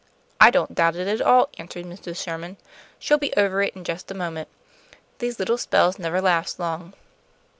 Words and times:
"I 0.39 0.49
don't 0.49 0.73
doubt 0.73 0.95
it 0.95 1.07
at 1.07 1.21
all," 1.21 1.49
answered 1.59 1.85
Mrs. 1.85 2.17
Sherman. 2.23 2.57
"She'll 2.97 3.19
be 3.19 3.35
over 3.37 3.61
it 3.61 3.75
in 3.75 3.83
just 3.83 4.09
a 4.09 4.15
moment. 4.15 4.47
These 5.19 5.37
little 5.37 5.59
spells 5.59 5.99
never 5.99 6.19
last 6.19 6.59
long." 6.59 6.95